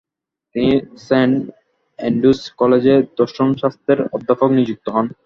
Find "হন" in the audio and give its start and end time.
4.95-5.05